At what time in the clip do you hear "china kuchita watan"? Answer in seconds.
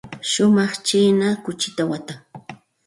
0.87-2.19